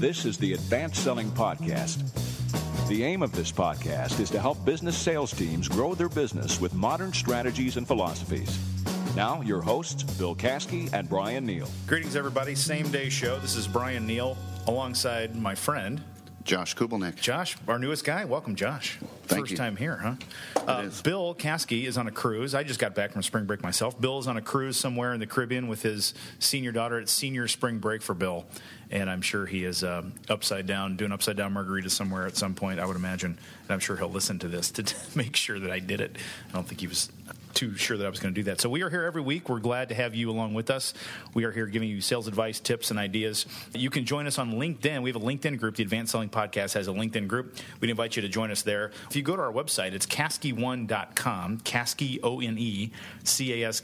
[0.00, 1.98] This is the Advanced Selling Podcast.
[2.88, 6.72] The aim of this podcast is to help business sales teams grow their business with
[6.72, 8.58] modern strategies and philosophies.
[9.14, 11.68] Now, your hosts, Bill Caskey and Bryan Neale.
[11.86, 12.54] Greetings, everybody.
[12.54, 13.38] Same day show.
[13.40, 16.02] This is Bryan Neale alongside my friend,
[16.44, 17.16] Josh Kublinick.
[17.16, 18.24] Josh, our newest guy.
[18.24, 18.98] Welcome, Josh.
[19.26, 19.56] Thank First you.
[19.56, 20.14] time here, huh?
[20.56, 20.88] Uh.
[21.02, 22.54] Bill Caskey is on a cruise.
[22.54, 24.00] I just got back from spring break myself.
[24.00, 26.98] Bill is on a cruise somewhere in the Caribbean with his senior daughter.
[26.98, 28.46] It's senior spring break for Bill,
[28.90, 32.54] and I'm sure he is um, upside down doing upside down margaritas somewhere at some
[32.54, 32.80] point.
[32.80, 35.78] I would imagine, and I'm sure he'll listen to this to make sure that I
[35.78, 36.16] did it.
[36.48, 37.10] I don't think he was
[37.60, 38.58] too sure that I was going to do that.
[38.58, 39.50] So we are here every week.
[39.50, 40.94] We're glad to have you along with us.
[41.34, 43.44] We are here giving you sales advice, tips, and ideas.
[43.74, 45.02] You can join us on LinkedIn.
[45.02, 45.76] We have a LinkedIn group.
[45.76, 47.54] The Advanced Selling Podcast has a LinkedIn group.
[47.78, 48.92] We'd invite you to join us there.
[49.10, 52.92] If you go to our website, it's caskey1.com, Caskey, O-N-E,
[53.24, 53.76] C-A-S-K-E-Y-O-N-E.com.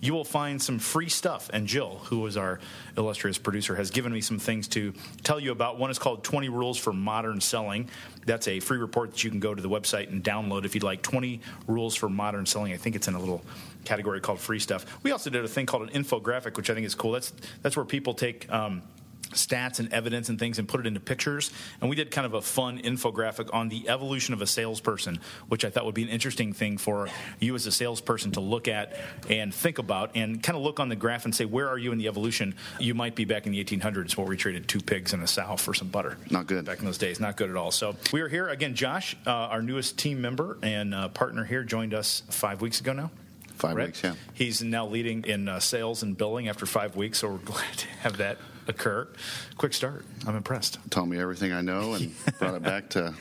[0.00, 1.48] You will find some free stuff.
[1.54, 2.60] And Jill, who is our
[2.98, 5.78] illustrious producer, has given me some things to tell you about.
[5.78, 7.88] One is called 20 Rules for Modern Selling.
[8.26, 10.84] That's a free report that you can go to the website and download if you'd
[10.84, 12.72] like 20 rules for modern selling.
[12.72, 13.42] I think it's in a little
[13.84, 14.84] category called free stuff.
[15.02, 17.12] We also did a thing called an infographic, which I think is cool.
[17.12, 18.82] That's that's where people take um,
[19.30, 21.50] stats and evidence and things and put it into pictures.
[21.80, 25.64] And we did kind of a fun infographic on the evolution of a salesperson, which
[25.64, 27.08] I thought would be an interesting thing for
[27.40, 28.96] you as a salesperson to look at
[29.28, 31.92] and think about and kind of look on the graph and say, where are you
[31.92, 32.54] in the evolution?
[32.78, 35.56] You might be back in the 1800s where we traded two pigs and a sow
[35.56, 36.16] for some butter.
[36.30, 36.64] Not good.
[36.64, 37.20] Back in those days.
[37.20, 37.70] Not good at all.
[37.70, 38.48] So we are here.
[38.48, 42.80] Again, Josh, uh, our newest team member and uh, partner here, joined us five weeks
[42.80, 43.10] ago now.
[43.54, 43.86] Five Right?
[43.86, 44.14] weeks, yeah.
[44.34, 47.86] He's now leading in uh, sales and billing after five weeks, so we're glad to
[48.00, 48.38] have that
[48.68, 49.08] occur.
[49.56, 50.04] Quick start.
[50.26, 50.78] I'm impressed.
[50.90, 53.14] Told me everything I know and brought it back to.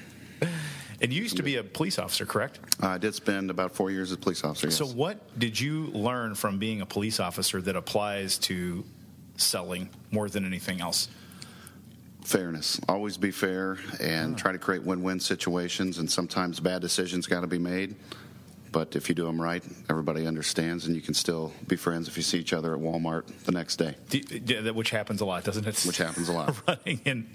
[1.01, 2.59] And you used to be a police officer, correct?
[2.79, 4.67] I did spend about four years as a police officer.
[4.67, 4.77] Yes.
[4.77, 8.83] So, what did you learn from being a police officer that applies to
[9.37, 11.07] selling more than anything else?
[12.27, 12.79] fairness.
[12.89, 14.37] Always be fair and ah.
[14.37, 15.97] try to create win-win situations.
[15.97, 17.95] And sometimes bad decisions got to be made.
[18.71, 22.17] But if you do them right, everybody understands, and you can still be friends if
[22.17, 25.43] you see each other at Walmart the next day, Do, yeah, which happens a lot,
[25.43, 25.83] doesn't it?
[25.85, 26.55] which happens a lot.
[26.67, 27.29] Running in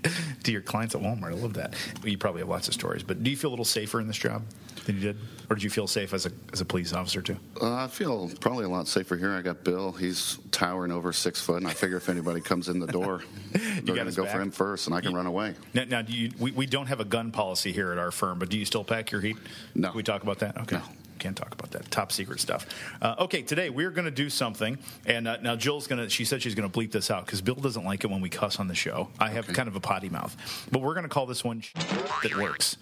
[0.44, 1.32] to your clients at Walmart.
[1.32, 1.74] I love that.
[2.04, 4.16] You probably have lots of stories, but do you feel a little safer in this
[4.18, 4.42] job
[4.84, 7.36] than you did, or did you feel safe as a as a police officer too?
[7.60, 9.30] Uh, I feel probably a lot safer here.
[9.30, 9.92] I got Bill.
[9.92, 13.22] He's towering over six foot, and I figure if anybody comes in the door,
[13.52, 14.32] they're got going to go back?
[14.34, 15.54] for him first, and I can run away.
[15.74, 18.38] Now, now do you, we, we don't have a gun policy here at our firm,
[18.38, 19.36] but do you still pack your heat?
[19.74, 19.88] No.
[19.88, 20.58] Can we talk about that?
[20.62, 20.76] Okay.
[20.76, 20.82] No.
[21.22, 21.88] Can't talk about that.
[21.92, 22.66] Top secret stuff.
[23.00, 26.10] Uh, okay, today we're going to do something, and uh, now Jill's going to.
[26.10, 28.28] She said she's going to bleep this out because Bill doesn't like it when we
[28.28, 29.08] cuss on the show.
[29.20, 29.52] I have Okay.
[29.54, 30.36] kind of a potty mouth,
[30.72, 31.62] but we're going to call this one
[32.24, 32.76] that works.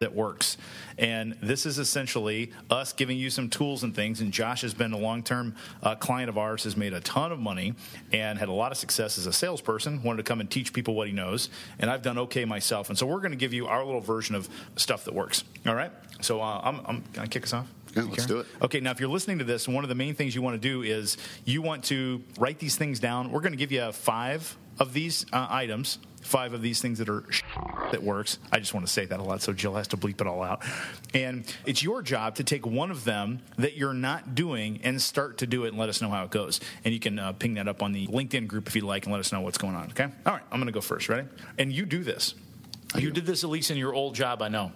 [0.00, 0.56] That works,
[0.96, 4.22] and this is essentially us giving you some tools and things.
[4.22, 7.38] And Josh has been a long-term uh, client of ours, has made a ton of
[7.38, 7.74] money,
[8.10, 10.02] and had a lot of success as a salesperson.
[10.02, 12.88] Wanted to come and teach people what he knows, and I've done okay myself.
[12.88, 15.44] And so we're going to give you our little version of stuff that works.
[15.66, 15.92] All right.
[16.22, 17.70] So uh, I'm, I'm going to kick us off.
[17.94, 18.46] Yeah, let's do it.
[18.62, 20.66] Okay, now if you're listening to this, one of the main things you want to
[20.66, 23.32] do is you want to write these things down.
[23.32, 27.08] We're going to give you five of these uh, items, five of these things that
[27.08, 27.24] are
[27.90, 28.38] that works.
[28.52, 30.42] I just want to say that a lot, so Jill has to bleep it all
[30.42, 30.62] out.
[31.14, 35.38] And it's your job to take one of them that you're not doing and start
[35.38, 36.60] to do it and let us know how it goes.
[36.84, 39.12] And you can uh, ping that up on the LinkedIn group if you'd like and
[39.12, 39.88] let us know what's going on.
[39.90, 40.08] Okay.
[40.26, 41.08] All right, I'm going to go first.
[41.08, 41.26] Ready?
[41.58, 42.34] And you do this.
[42.94, 43.12] You do.
[43.12, 44.72] did this at least in your old job, I know.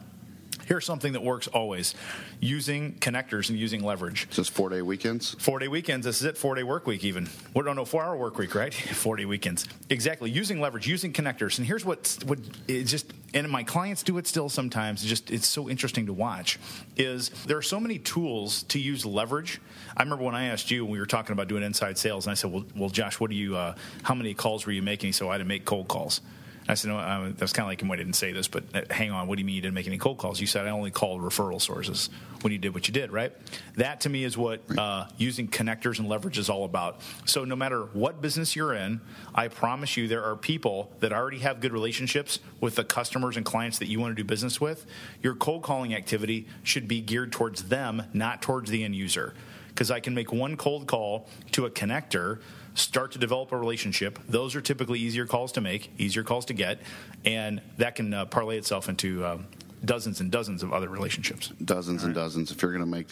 [0.67, 1.95] Here's something that works always
[2.41, 4.29] using connectors and using leverage.
[4.31, 5.35] Just four day weekends.
[5.39, 7.27] Four day weekends, this is it, four day work week, even.
[7.53, 8.73] What, no, no, four hour work week, right?
[8.95, 9.67] four day weekends.
[9.91, 10.31] Exactly.
[10.31, 11.59] Using leverage, using connectors.
[11.59, 15.31] And here's what, what it just, and my clients do it still sometimes, it's just,
[15.31, 16.59] it's so interesting to watch,
[16.97, 19.61] is there are so many tools to use leverage.
[19.97, 22.33] I remember when I asked you, when we were talking about doing inside sales, and
[22.33, 25.13] I said, well, well Josh, what do you, uh, how many calls were you making?
[25.13, 26.21] So I had to make cold calls.
[26.67, 27.91] I said, no, uh, that's kind of like him.
[27.91, 29.29] I didn't say this, but uh, hang on.
[29.29, 30.41] What do you mean you didn't make any cold calls?
[30.41, 32.09] You said I only called referral sources
[32.41, 33.33] when you did what you did, right?
[33.77, 37.01] That to me is what uh, using connectors and leverage is all about.
[37.27, 39.01] So no matter what business you're in,
[39.35, 43.45] I promise you there are people that already have good relationships with the customers and
[43.45, 44.87] clients that you want to do business with.
[45.23, 49.35] Your cold calling activity should be geared towards them, not towards the end user
[49.75, 52.41] because I can make one cold call to a connector,
[52.75, 54.19] start to develop a relationship.
[54.29, 56.81] Those are typically easier calls to make, easier calls to get,
[57.25, 59.47] and that can uh, parlay itself into um,
[59.85, 61.49] dozens and dozens of other relationships.
[61.65, 62.51] dozens and dozens.
[62.51, 63.09] If you're going to make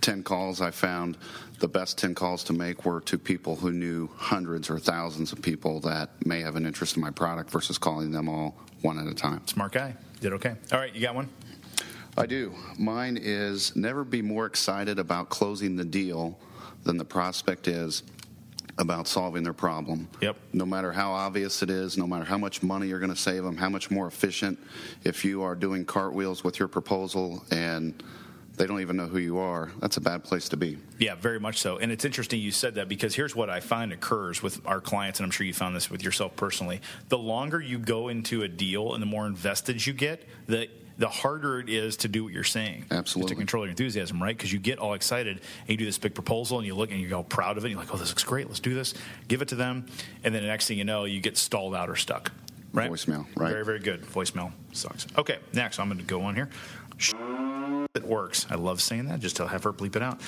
[0.00, 1.18] 10 calls, I found
[1.58, 5.42] the best 10 calls to make were to people who knew hundreds or thousands of
[5.42, 9.06] people that may have an interest in my product versus calling them all one at
[9.06, 9.46] a time.
[9.46, 9.94] Smart guy.
[10.20, 10.54] Did okay.
[10.72, 11.28] All right, you got one?
[12.18, 12.54] I do.
[12.78, 16.38] Mine is never be more excited about closing the deal
[16.84, 18.02] than the prospect is
[18.78, 20.08] about solving their problem.
[20.20, 20.36] Yep.
[20.52, 23.42] No matter how obvious it is, no matter how much money you're going to save
[23.42, 24.58] them, how much more efficient
[25.04, 28.02] if you are doing cartwheels with your proposal and
[28.56, 30.78] they don't even know who you are, that's a bad place to be.
[30.98, 31.76] Yeah, very much so.
[31.76, 35.20] And it's interesting you said that because here's what I find occurs with our clients,
[35.20, 36.80] and I'm sure you found this with yourself personally.
[37.08, 41.08] The longer you go into a deal and the more invested you get, the the
[41.08, 42.86] harder it is to do what you're saying.
[42.90, 43.34] Absolutely.
[43.34, 44.36] To control your enthusiasm, right?
[44.36, 47.00] Because you get all excited and you do this big proposal and you look and
[47.00, 47.68] you go proud of it.
[47.68, 48.46] And you're like, oh, this looks great.
[48.46, 48.94] Let's do this.
[49.28, 49.86] Give it to them.
[50.24, 52.32] And then the next thing you know, you get stalled out or stuck.
[52.72, 52.90] Right?
[52.90, 53.50] Voicemail, right.
[53.50, 54.02] Very, very good.
[54.02, 55.06] Voicemail sucks.
[55.16, 56.50] Okay, next, I'm going to go on here.
[57.96, 58.46] It works.
[58.50, 59.20] I love saying that.
[59.20, 60.20] Just to have her bleep it out.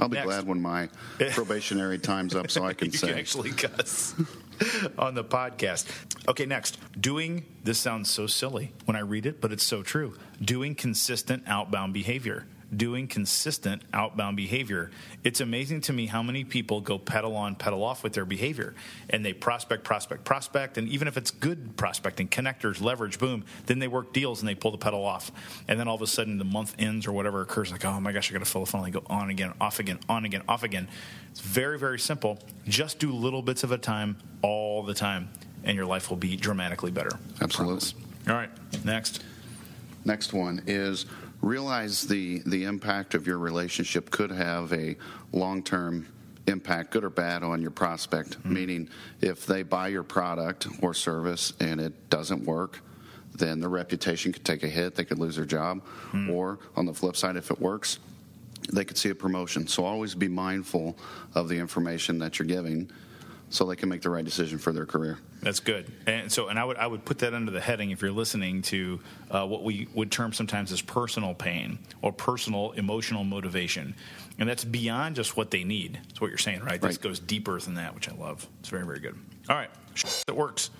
[0.00, 0.26] I'll be Next.
[0.26, 0.88] glad when my
[1.32, 3.08] probationary time's up so I can you say.
[3.08, 4.14] can actually cuss
[4.98, 5.86] on the podcast.
[6.28, 6.78] Okay, next.
[7.00, 10.16] Doing this sounds so silly when I read it, but it's so true.
[10.42, 12.46] Doing consistent outbound behavior.
[12.74, 14.90] Doing consistent outbound behavior.
[15.22, 18.74] It's amazing to me how many people go pedal on, pedal off with their behavior.
[19.10, 20.78] And they prospect, prospect, prospect.
[20.78, 24.54] And even if it's good prospecting, connectors, leverage, boom, then they work deals and they
[24.54, 25.30] pull the pedal off.
[25.68, 28.12] And then all of a sudden the month ends or whatever occurs, like, oh my
[28.12, 28.86] gosh, I got to fill the funnel.
[28.86, 30.88] They go on again, off again, on again, off again.
[31.30, 32.38] It's very, very simple.
[32.66, 35.28] Just do little bits of a time all the time,
[35.64, 37.18] and your life will be dramatically better.
[37.40, 38.00] Absolutely.
[38.28, 38.50] All right,
[38.84, 39.22] next.
[40.04, 41.06] Next one is
[41.44, 44.96] realize the the impact of your relationship could have a
[45.32, 46.06] long term
[46.46, 48.38] impact, good or bad, on your prospect.
[48.38, 48.54] Mm-hmm.
[48.54, 48.88] Meaning,
[49.20, 52.80] if they buy your product or service and it doesn't work,
[53.34, 54.94] then their reputation could take a hit.
[54.94, 55.82] They could lose their job.
[56.12, 56.32] Mm.
[56.32, 57.98] Or on the flip side, if it works,
[58.72, 59.66] they could see a promotion.
[59.66, 60.96] So always be mindful
[61.34, 62.90] of the information that you're giving,
[63.54, 65.18] so they can make the right decision for their career.
[65.40, 65.90] That's good.
[66.06, 68.62] And so, and I would I would put that under the heading if you're listening
[68.62, 73.94] to uh, what we would term sometimes as personal pain or personal emotional motivation,
[74.38, 76.00] and that's beyond just what they need.
[76.08, 76.80] That's what you're saying, right?
[76.80, 77.00] This Right.
[77.00, 78.46] goes deeper than that, which I love.
[78.60, 79.16] It's very very good.
[79.48, 79.70] All right,
[80.26, 80.70] it works.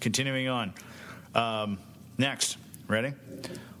[0.00, 0.74] Continuing on.
[1.34, 1.78] Um,
[2.18, 2.56] next,
[2.88, 3.14] ready?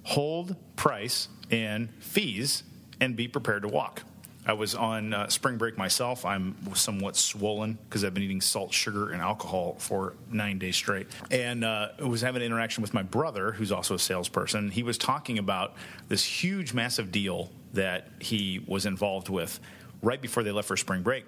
[0.04, 2.62] Hold price and fees,
[3.00, 4.02] and be prepared to walk.
[4.48, 6.24] I was on uh, spring break myself.
[6.24, 11.06] I'm somewhat swollen because I've been eating salt, sugar, and alcohol for nine days straight.
[11.30, 14.70] And uh, was having an interaction with my brother, who's also a salesperson.
[14.70, 15.74] He was talking about
[16.08, 19.60] this huge, massive deal that he was involved with
[20.00, 21.26] right before they left for spring break.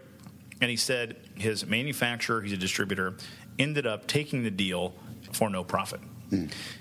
[0.63, 3.17] And he said his manufacturer, he's a distributor,
[3.59, 4.95] ended up taking the deal
[5.33, 6.01] for no profit.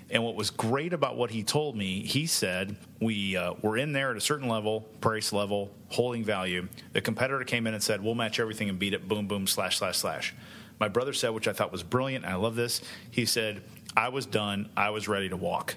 [0.10, 3.94] And what was great about what he told me, he said we uh, were in
[3.94, 6.68] there at a certain level, price level, holding value.
[6.94, 9.78] The competitor came in and said, "We'll match everything and beat it." Boom, boom, slash,
[9.78, 10.34] slash, slash.
[10.80, 12.26] My brother said, which I thought was brilliant.
[12.26, 12.82] And I love this.
[13.12, 13.62] He said,
[13.96, 14.70] "I was done.
[14.76, 15.76] I was ready to walk."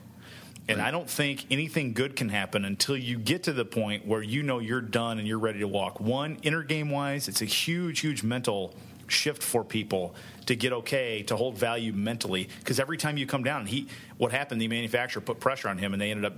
[0.68, 4.22] And I don't think anything good can happen until you get to the point where
[4.22, 6.00] you know you're done and you're ready to walk.
[6.00, 8.72] One, inner game wise, it's a huge, huge mental
[9.08, 10.14] shift for people
[10.46, 12.48] to get okay to hold value mentally.
[12.58, 13.88] Because every time you come down he
[14.18, 16.34] what happened the manufacturer put pressure on him and they ended up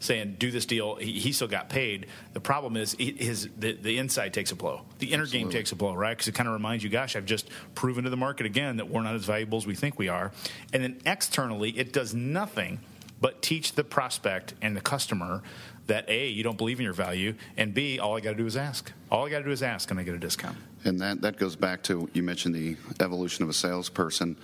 [0.00, 0.94] saying do this deal.
[0.94, 2.06] He, he still got paid.
[2.32, 4.82] The problem is he- his the, the inside takes a blow.
[5.00, 6.12] The inner game takes a blow right?
[6.16, 8.88] Because it kind of reminds you gosh i've just proven to the market again that
[8.88, 10.30] we're not as valuable as we think we are.
[10.72, 12.78] And then externally it does nothing
[13.20, 15.42] but teach the prospect and the customer
[15.86, 18.46] that a you don't believe in your value and b all i got to do
[18.46, 21.00] is ask all i got to do is ask and i get a discount And
[21.00, 24.36] that, that goes back to you mentioned the evolution of a salesperson.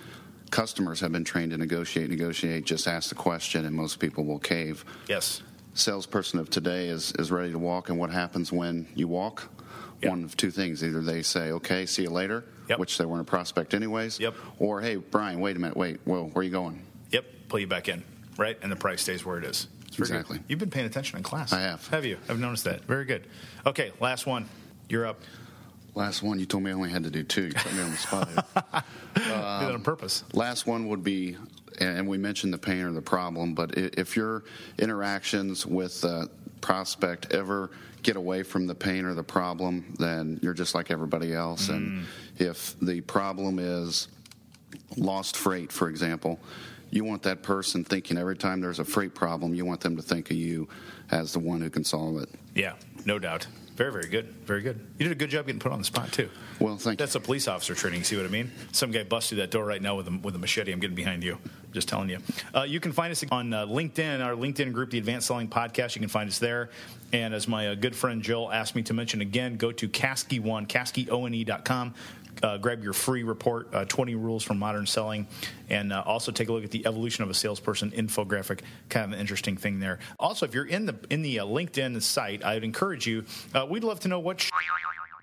[0.51, 4.39] Customers have been trained to negotiate, negotiate, just ask the question, and most people will
[4.39, 4.85] cave.
[5.07, 5.41] yes
[5.73, 9.49] Salesperson of today is, is ready to walk, and what happens when you walk?
[10.01, 10.09] Yep.
[10.09, 10.81] One of two things.
[10.83, 12.79] Either they say, okay, see you later, Yep.
[12.79, 14.19] which they weren't a prospect anyways.
[14.19, 14.35] Yep.
[14.59, 16.81] Or, hey, Bryan, wait a minute, wait, whoa, where are you going?
[17.11, 18.03] Yep, pull you back in,
[18.37, 18.57] right?
[18.61, 19.67] And the price stays where it is.
[19.95, 20.15] Very good.
[20.15, 20.39] Exactly.
[20.47, 21.53] You've been paying attention in class.
[21.53, 21.87] I have.
[21.87, 22.17] Have you?
[22.27, 22.81] I've noticed that.
[22.83, 23.27] Very good.
[23.65, 24.47] Okay, last one.
[24.89, 25.21] You're up.
[25.95, 27.45] Last one, you told me I only had to do two.
[27.45, 28.27] You put me on the spot.
[28.27, 28.35] here.
[29.15, 30.23] Do that on purpose.
[30.23, 31.37] Um, last one would be,
[31.79, 34.43] and we mentioned the pain or the problem, but if your
[34.77, 37.71] interactions with the prospect ever
[38.03, 41.69] get away from the pain or the problem, then you're just like everybody else.
[41.69, 42.05] And mm.
[42.39, 44.09] if the problem is
[44.97, 46.39] lost freight, for example,
[46.95, 50.01] you want that person thinking every time there's a freight problem, you want them to
[50.01, 50.67] think of you
[51.11, 52.29] as the one who can solve it.
[52.55, 52.73] Yeah,
[53.05, 53.47] no doubt.
[53.75, 54.27] Very, very good.
[54.45, 54.79] Very good.
[54.97, 56.29] You did a good job getting put on the spot too.
[56.59, 57.05] Well, thank you.
[57.05, 58.05] That's a police officer training.
[58.05, 58.49] See what I mean?
[58.71, 60.71] Some guy busts through that door right now with a, with a machete.
[60.71, 61.37] I'm getting behind you.
[61.73, 62.19] Just telling you.
[62.55, 65.93] Uh, you can find us on uh, LinkedIn, our LinkedIn group, the Advanced Selling Podcast.
[65.95, 66.69] You can find us there.
[67.11, 70.67] And as my uh, good friend Jill asked me to mention again, go to Caskey1,
[70.67, 71.93] CaskeyONE.com.
[72.45, 75.25] Uh, grab your free report, uh, 20 Rules for Modern Selling,
[75.71, 78.59] and uh, also take a look at the evolution of a salesperson infographic.
[78.87, 79.97] Kind of an interesting thing there.
[80.19, 83.25] Also, if you're in the in the uh, LinkedIn site, I'd encourage you.
[83.51, 84.47] Uh, we'd love to know what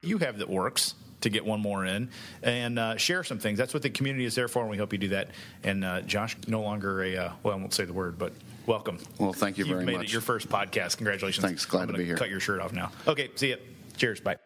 [0.02, 2.10] you have that works to get one more in
[2.42, 3.56] and uh, share some things.
[3.56, 5.28] That's what the community is there for, and we hope you do that.
[5.62, 8.32] And uh, Josh, no longer a uh, well, I won't say the word, but
[8.66, 8.98] welcome.
[9.20, 10.06] Well, thank you You've very made much.
[10.06, 10.96] It your first podcast.
[10.96, 11.46] Congratulations.
[11.46, 11.66] Thanks.
[11.66, 12.16] Glad to be here.
[12.16, 12.90] Cut your shirt off now.
[13.06, 13.30] Okay.
[13.36, 13.58] See you.
[13.96, 14.18] Cheers.
[14.18, 14.41] Bye.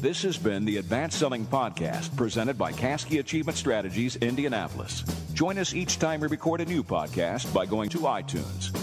[0.00, 5.02] This has been the Advanced Selling Podcast presented by Caskey Achievement Strategies, Indianapolis.
[5.34, 8.77] Join us each time we record a new podcast by going to iTunes